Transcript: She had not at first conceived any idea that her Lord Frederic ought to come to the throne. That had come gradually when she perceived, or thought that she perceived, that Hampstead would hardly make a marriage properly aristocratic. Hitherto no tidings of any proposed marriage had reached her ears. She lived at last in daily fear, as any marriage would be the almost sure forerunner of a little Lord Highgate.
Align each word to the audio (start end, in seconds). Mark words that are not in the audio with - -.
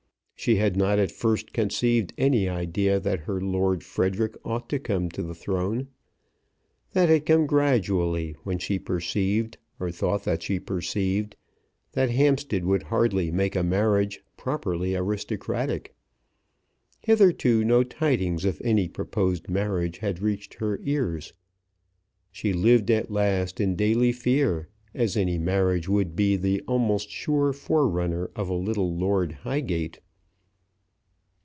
She 0.43 0.55
had 0.55 0.75
not 0.75 0.97
at 0.97 1.11
first 1.11 1.53
conceived 1.53 2.15
any 2.17 2.49
idea 2.49 2.99
that 2.99 3.19
her 3.19 3.39
Lord 3.39 3.83
Frederic 3.83 4.35
ought 4.43 4.69
to 4.69 4.79
come 4.79 5.07
to 5.11 5.21
the 5.21 5.35
throne. 5.35 5.89
That 6.93 7.09
had 7.09 7.27
come 7.27 7.45
gradually 7.45 8.35
when 8.43 8.57
she 8.57 8.79
perceived, 8.79 9.59
or 9.79 9.91
thought 9.91 10.23
that 10.23 10.41
she 10.41 10.59
perceived, 10.59 11.35
that 11.91 12.09
Hampstead 12.09 12.65
would 12.65 12.81
hardly 12.81 13.29
make 13.29 13.55
a 13.55 13.61
marriage 13.61 14.23
properly 14.35 14.95
aristocratic. 14.95 15.93
Hitherto 17.01 17.63
no 17.63 17.83
tidings 17.83 18.43
of 18.43 18.59
any 18.65 18.87
proposed 18.87 19.47
marriage 19.47 19.99
had 19.99 20.23
reached 20.23 20.55
her 20.55 20.79
ears. 20.81 21.33
She 22.31 22.51
lived 22.51 22.89
at 22.89 23.11
last 23.11 23.61
in 23.61 23.75
daily 23.75 24.11
fear, 24.11 24.69
as 24.95 25.15
any 25.15 25.37
marriage 25.37 25.87
would 25.87 26.15
be 26.15 26.35
the 26.35 26.61
almost 26.61 27.11
sure 27.11 27.53
forerunner 27.53 28.31
of 28.35 28.49
a 28.49 28.55
little 28.55 28.91
Lord 28.97 29.33
Highgate. 29.33 29.99